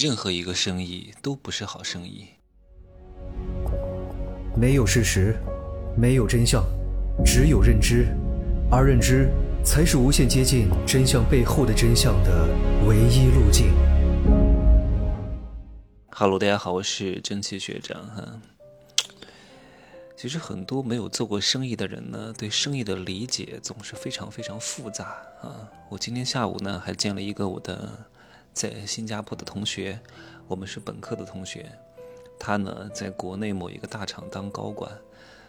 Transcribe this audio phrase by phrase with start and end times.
[0.00, 2.26] 任何一个生意都不是好生意。
[4.56, 5.36] 没有事实，
[5.94, 6.64] 没有真相，
[7.22, 8.06] 只有认知，
[8.70, 9.28] 而认知
[9.62, 12.48] 才是无限接近真相背后的真相的
[12.86, 13.74] 唯一路径。
[16.10, 18.40] Hello，大家好，我是蒸汽学长哈。
[20.16, 25.68] 其实很多没有做过生意的人呢，对生意的理解总是非常非常复杂啊。
[25.90, 28.06] 我今天下午呢还见了一个我的
[28.52, 29.98] 在新加坡的同学，
[30.46, 31.70] 我们是本科的同学。
[32.38, 34.90] 他呢在国内某一个大厂当高管，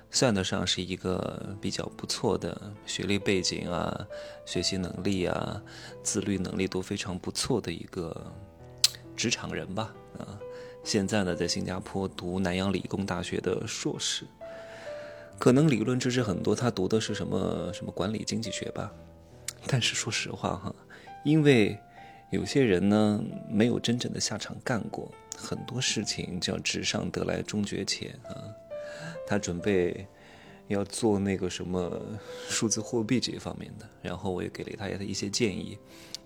[0.10, 4.06] 算得上是一个比较不错的学历背景啊、
[4.46, 5.62] 学习能力啊、
[6.04, 8.34] 自律能力都非常不错的一个
[9.16, 10.38] 职场人吧啊。
[10.84, 14.26] 现在呢在新加坡读南洋理工大学的硕士。
[15.40, 18.92] 可能理论知识很多，他读的是什么什么管理经济学吧，
[19.66, 20.76] 但是说实话哈，
[21.24, 21.80] 因为
[22.32, 28.34] 有些人呢没有真正的下场干过，很多事情叫纸上得来终觉浅啊。
[29.28, 30.08] 他准备
[30.68, 32.02] 要做那个什么
[32.48, 35.78] 数字货币这一方面的，然后我也给了他一些建议。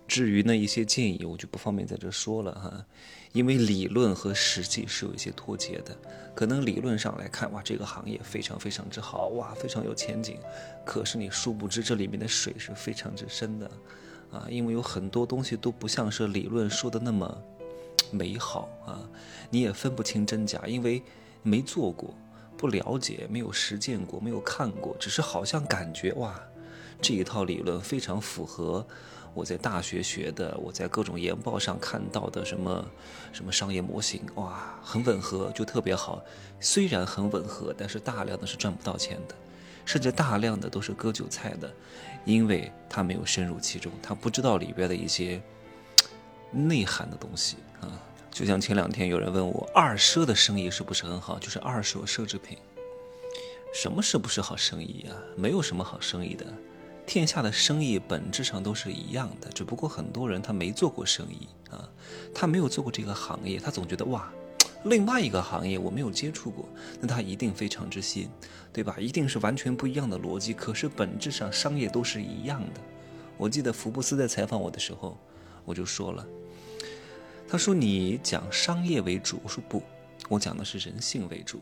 [0.08, 2.86] 至于那一些建议，我就不方便在这说了哈，
[3.32, 5.98] 因为理论和实际是有一些脱节的。
[6.36, 10.38] 可能理论上来看，哇，这个行业非常非常之好，哇，非常有前景。
[10.86, 13.72] 可是你殊不知，这里面的水是非常之深的，
[14.32, 17.42] 啊，因为有很多东西都不像是理论说的那么
[18.12, 19.00] 美好啊，
[19.50, 21.02] 你也分不清真假，因为
[21.42, 22.14] 没做过，
[22.58, 26.40] 不了解，没有实践过，没有看过，只是好像感觉哇，
[27.02, 28.86] 这一套理论非常符合。
[29.34, 32.86] 我在大学学的，我在各种研报上看到的什么
[33.34, 36.24] 什么商业模型，哇，很吻合，就特别好。
[36.62, 39.36] 虽然很吻合，但是大量的是赚不到钱的，
[39.86, 41.72] 甚至大量的都是割韭菜的，
[42.26, 45.42] 因为他没有深入其中，他不知道里边的一些
[46.52, 47.88] 内涵的东西啊。
[48.32, 51.40] 就像前两天有人问我，二奢的生意是不是很好？
[51.40, 52.58] 就是二手奢侈品，
[53.74, 55.16] 什么是不是好生意啊？
[55.38, 56.46] 没有什么好生意的。
[57.06, 61.88] 天下的生意本质上都是一样的，只不过很多人他没做过生意啊，
[62.34, 64.28] 他没有做过这个行业，他总觉得哇，
[64.86, 66.70] 另外一个行业我没有接触过，
[67.02, 68.30] 那他一定非常之新，
[68.72, 68.96] 对吧？
[69.00, 70.54] 一定是完全不一样的逻辑。
[70.54, 72.80] 可是本质上商业都是一样的。
[73.36, 75.18] 我记得福布斯在采访我的时候，
[75.66, 76.26] 我就说了，
[77.48, 79.82] 他说你讲商业为主，我说不，
[80.30, 81.60] 我讲的是人性为主，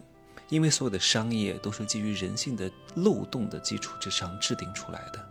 [0.50, 5.30] 因为所有的商业都是基于人性的漏洞的基础之上制定出来的。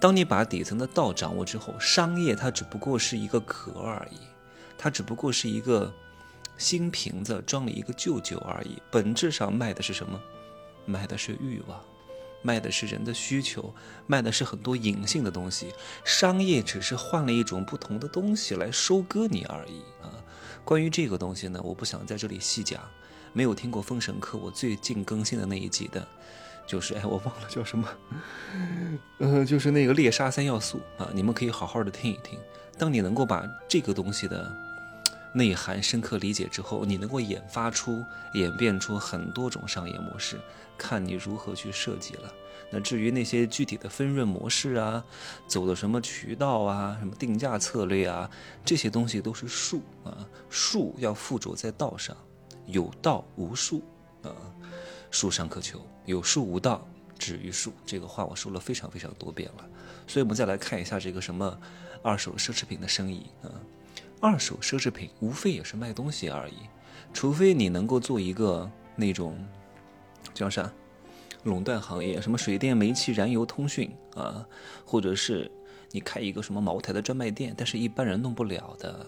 [0.00, 4.18] 当你把底层的道掌握之后，商业它只不过是一个壳而已，
[4.76, 5.92] 它只不过是一个
[6.58, 8.76] 新瓶子装了一个旧酒而已。
[8.90, 10.20] 本质上卖的是什么？
[10.84, 11.80] 卖的是欲望，
[12.42, 13.72] 卖的是人的需求，
[14.06, 15.72] 卖的是很多隐性的东西。
[16.04, 20.12] 商业只是换了一种不同的东西来收割你而已啊。
[20.64, 22.82] 关于这个东西呢，我不想在这里细讲。
[23.32, 26.06] 没有听过《封神课》，我最近更新的那一集的。
[26.66, 27.88] 就是哎，我忘了叫什么，
[29.20, 32.38] 嗯， 就是那个猎杀三要素啊，你们可以好好的听一听。
[32.76, 34.54] 当你能够把这个东西的
[35.32, 40.40] 内涵深刻理解之后，你能够演发出、演变出很多种商业模式，
[40.76, 42.32] 看你如何去设计了。
[42.70, 45.02] 那至于那些具体的分润模式啊，
[45.46, 48.30] 走的什么渠道啊，什么定价策略啊，
[48.64, 52.14] 这些东西都是术啊，术要附着在道上，
[52.66, 53.82] 有道无术
[54.22, 54.28] 啊。
[55.10, 56.86] 术上可求，有术无道，
[57.18, 57.72] 止于术。
[57.86, 59.66] 这个话我说了非常非常多遍了。
[60.06, 61.58] 所以，我们再来看一下这个什么
[62.02, 63.48] 二手奢侈品的生意啊。
[64.20, 66.54] 二手奢侈品无非也是卖东西而已，
[67.12, 69.38] 除非你能够做一个那种
[70.34, 70.70] 叫啥
[71.44, 74.46] 垄断行业，什么水电煤气燃油通讯啊，
[74.84, 75.50] 或者是。
[75.90, 79.06] 你开一个什么茅台的专卖店，但是一般人弄不了的，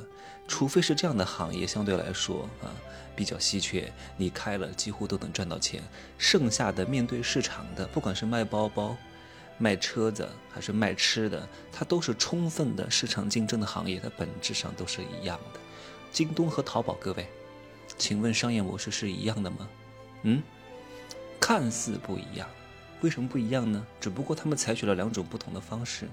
[0.49, 2.73] 除非是这样的行业相对来说啊
[3.15, 5.83] 比较稀缺，你开了几乎都能赚到钱。
[6.17, 8.97] 剩下的面对市场的，不管是卖包包、
[9.61, 15.61] 卖车子还是卖吃的，它都是充分的市场竞争的行业，它本质上都是一样的。
[16.11, 17.29] 京东和淘宝，各位，
[17.99, 19.69] 请问商业模式是一样的吗？
[20.23, 20.43] 嗯，
[21.39, 22.49] 看似不一样，
[23.03, 23.87] 为什么不一样呢？
[24.01, 26.09] 只不过他们采取了两种不同的方式。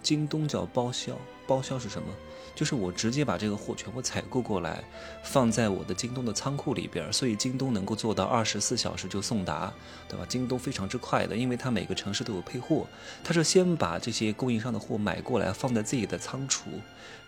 [0.00, 2.08] 京东叫包销，包销是什么？
[2.54, 4.84] 就是我直接把这个货全部采购过来，
[5.24, 9.72] 放在我的京东的仓库里边，所以京东能够做到二十四小时就送达，
[10.08, 10.24] 对吧？
[10.28, 12.86] 京东非常之快的，因为它每个城市都有配货，
[13.24, 16.70] 它是先把这些供应商的货买过来，放在自己的仓储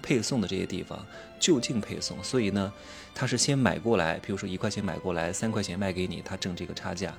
[0.00, 1.04] 配送的这些地方
[1.40, 2.72] 就近配送，所以呢，
[3.12, 7.12] 它是先买过来，比如说一块钱买过来，三块钱卖给你，他挣这个差价，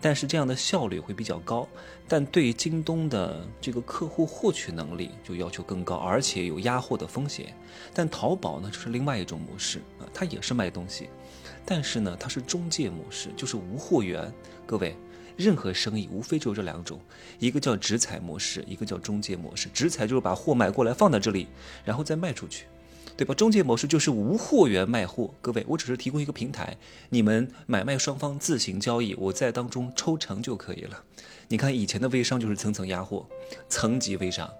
[0.00, 1.68] 但是这样的效率会比较高，
[2.08, 6.33] 但对于京东的这个客户获取能力就要求更高，而且。
[6.34, 7.54] 且有压货的风险。
[7.92, 11.08] 但淘宝呢，就是另外一种模式啊，它也是卖东西，
[11.64, 14.32] 但是呢，它是中介模式，就是无货源。
[14.66, 14.96] 各位，
[15.36, 17.00] 任何生意无非就这两种，
[17.38, 19.68] 一个叫直采模式，一个叫中介模式。
[19.72, 21.46] 直采就是把货买过来放在这里，
[21.84, 22.64] 然后再卖出去。
[23.16, 23.32] 对吧？
[23.32, 25.32] 中介模式就是无货源卖货。
[25.40, 26.76] 各位，我只是提供一个平台，
[27.10, 31.04] 你们买卖双方自行交易，我在当中抽成就可以了。
[31.46, 33.24] 你看以前的微商就是层层压货，
[33.68, 34.50] 层级微商，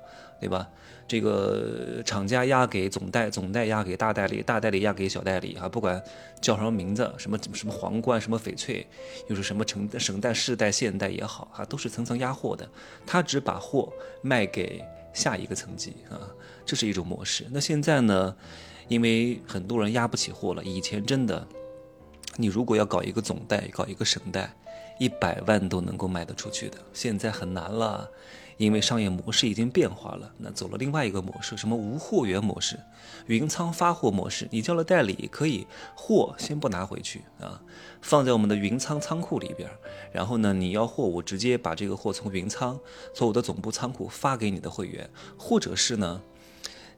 [0.45, 0.69] 对吧？
[1.09, 6.03] 这个厂家压给总代，总代压给大代理，大代理压给小代理啊，不管
[6.39, 8.87] 叫什么名字，什么什么皇冠，什么翡翠，
[9.29, 12.69] 又是什么城省代、市代、县代也好啊，都是层层压货的。
[13.07, 16.21] 他只把货卖给下一个层级啊。
[16.67, 17.47] 这是一种模式。
[17.51, 18.37] 那现在呢？
[18.89, 20.63] 因为很多人压不起货了。
[20.63, 21.49] 以前真的，
[22.37, 24.55] 你如果要搞一个总代，搞一个省代，
[24.99, 26.79] 一百万都能够卖得出去的。
[26.93, 28.09] 现在很难了。
[28.57, 32.79] 因为商业模式已经变化了，那走了另外一个模式，什么无货源模式、
[33.27, 34.47] 云仓发货模式。
[34.53, 35.67] 你叫了代理，可以
[35.97, 37.61] 货先不拿回去啊，
[38.01, 39.69] 放在我们的云仓仓库里边。
[40.13, 42.79] 然后呢，你要货，我直接把这个货从云仓
[43.13, 46.23] 从我的总部仓库发给你的会员，或者是呢。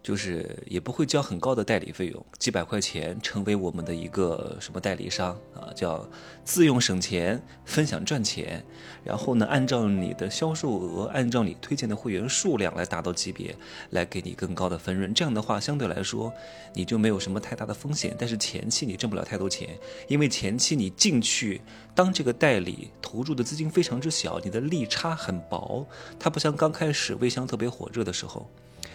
[0.06, 6.08] 就是也不会交很高的代理费用，几百块钱成为我们的一个什么代理商啊，叫
[6.44, 8.64] 自用省钱，分享赚钱。
[9.03, 13.53] 然后呢，按照你的销售额，按照你推荐的会员数量来达到级别，
[13.91, 15.12] 来给你更高的分润。
[15.12, 16.32] 这样的话，相对来说
[16.73, 18.14] 你就没有什么太大的风险。
[18.17, 19.76] 但是前期你挣不了太多钱，
[20.06, 21.61] 因为前期你进去
[21.97, 25.85] 当这个代理，投入的资金非常之小，你的利差很薄。
[26.17, 28.49] 它不像刚开始微商特别火热的时候。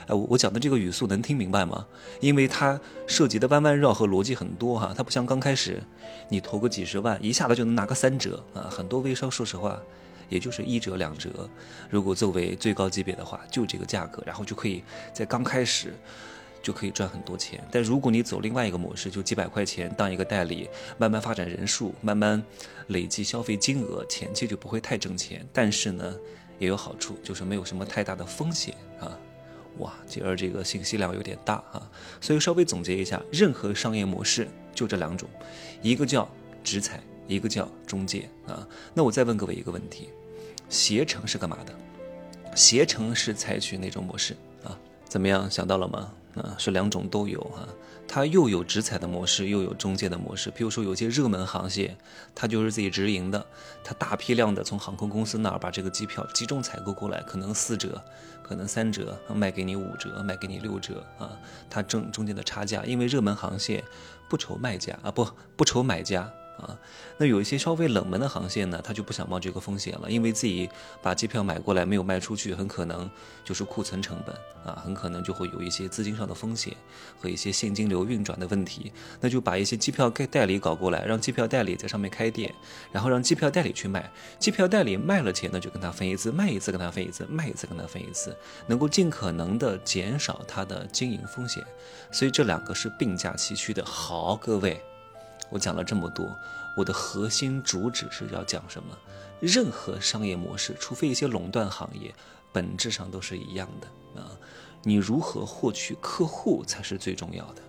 [0.08, 1.86] 哎，我我讲的这个语速能听明白吗？
[2.20, 5.82] 因为它涉及的弯弯绕和逻辑很多哈，它不像刚开始，
[6.30, 8.68] 你投个几十万，一下子就能拿个三折啊。
[8.70, 9.80] 很多微商说实话，
[10.28, 11.30] 也就是一折两折。
[11.90, 14.84] 如果作为最高级别的话，就这个价格，然后就可以
[15.14, 15.94] 在刚开始
[16.64, 17.64] 就可以赚很多钱。
[17.72, 22.42] 但如果你走另外一个模式，就几百块钱当一个代理，慢慢发展人数，慢慢
[22.88, 25.48] 累计消费金额，前期就不会太挣钱。
[25.54, 26.16] 但是呢，
[26.60, 29.18] 也有好处，就是没有什么太大的风险啊。
[29.78, 31.90] 哇，今儿这个信息量有点大啊，
[32.20, 35.28] 所以稍微总结一下，任何商业模式就这两种，
[35.82, 36.30] 一个叫
[36.64, 38.68] 直采，一个叫中介啊。
[38.94, 40.10] 那我再问各位一个问题，
[40.70, 41.74] 携程是干嘛的？
[42.56, 44.78] 携程是采取哪种模式啊？
[45.08, 46.14] 怎么样，想到了吗？
[46.36, 47.68] 啊，是两种都有啊。
[48.08, 50.52] 它又有直采的模式，又有中介的模式。
[50.52, 51.96] 比如说，有些热门航线，
[52.36, 53.46] 它就是自己直营的，
[53.84, 58.04] 它大批量的从航空公司那儿把这个机票集中采购过来，可能四折，
[58.44, 61.32] 可能三折，卖给你五折，卖给你六折啊，
[61.70, 62.84] 它挣中间的差价。
[62.84, 63.82] 因为热门航线
[64.30, 65.26] 不愁卖家啊，不
[65.56, 66.30] 不愁买家。
[66.58, 66.78] 啊，
[67.18, 70.70] 那有一些稍微冷门的航线呢，他就不想冒这个风险了，因为自己
[71.02, 73.10] 把机票买过来没有卖出去，很可能
[73.44, 76.76] 就是库存成本啊，很可能就会有一些资金上的风险
[77.20, 82.54] 和一些现金流运转的问题，那就把一些机票代代理搞过来，让机票代理在上面开店，
[82.92, 88.36] 然后让机票代理去卖，机票代理卖了钱呢，就跟他分一次，卖一次跟他分一次，卖一次跟他分一次，
[88.68, 91.64] 能够尽可能的减少他的经营风险，
[92.12, 93.84] 所以这两个是并驾齐驱的。
[93.84, 94.80] 好，各位。
[95.52, 96.36] 我讲了这么多，
[96.76, 98.98] 我的核心主旨是要讲什么？
[99.40, 102.14] 任何商业模式，除非一些垄断行业，
[102.52, 104.32] 本质上都是一样的啊。
[104.84, 107.62] 你如何获取客户才是最重要的。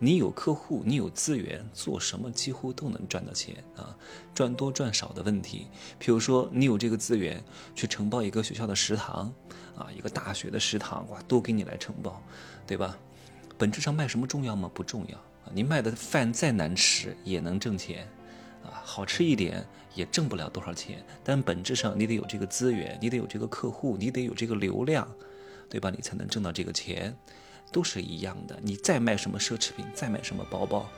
[0.00, 3.96] 你有客户，你有资源，做什么几乎都能赚到钱啊。
[4.32, 5.66] 赚多赚少的问题。
[5.98, 7.42] 比如说，你有这个资源
[7.74, 9.32] 去承包一个学校的食堂
[9.76, 12.22] 啊，一个大学的食堂，哇，都给你来承包，
[12.64, 12.96] 对吧？
[13.58, 14.70] 本质上卖什么重要吗？
[14.72, 15.18] 不重要。
[15.54, 18.06] 你卖的饭再难吃也能挣钱，
[18.64, 21.04] 啊，好吃一点也挣不了多少钱。
[21.24, 25.08] 但本质上你得有这个资源，你得有这个客户，你得有这个流量，
[25.68, 25.90] 对吧？
[25.90, 27.16] 你才能挣到这个钱，
[27.72, 28.58] 都是一样的。
[28.62, 30.88] 你再卖什么奢侈品，再卖什么包包，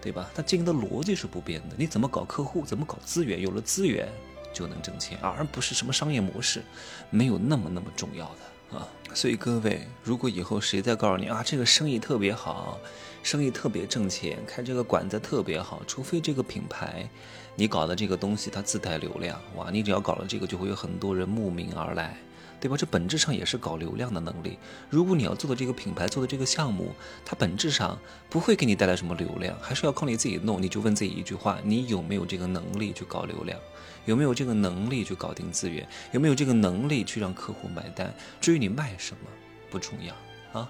[0.00, 0.30] 对吧？
[0.34, 1.74] 它经营的逻辑是不变的。
[1.76, 3.40] 你怎么搞客户，怎么搞资源？
[3.40, 4.08] 有了资源
[4.52, 6.62] 就能挣钱，而不是什么商业模式，
[7.10, 8.88] 没有那么那么重要的啊。
[9.14, 12.78] 所以各位，如果以后谁再告诉你啊，这个生意特别好。
[13.22, 15.82] 生意特别挣钱，开这个馆子特别好。
[15.86, 17.08] 除非这个品牌，
[17.54, 19.70] 你搞的这个东西它自带流量，哇！
[19.70, 22.16] 你只要搞了这个，就会有很多人慕名而来，
[22.58, 22.76] 对吧？
[22.76, 24.58] 这本质上也是搞流量的能力。
[24.88, 26.92] 如果你要做的这个品牌，做的这个项目，
[27.24, 27.98] 它本质上
[28.30, 30.60] 不会给你带来什么流量，还是要靠你自己弄。
[30.62, 33.58] 你就问自己一句话：你有没有这个能力去搞流量？
[34.06, 35.86] 有没有这个能力去搞定资源？
[36.12, 38.12] 有没有这个能力去让客户买单？
[38.40, 39.28] 至于你卖什么，
[39.70, 40.68] 不重要啊。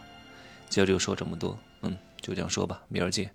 [0.68, 1.56] 今儿就说这么多，
[2.20, 3.34] 就这样说吧，明儿见。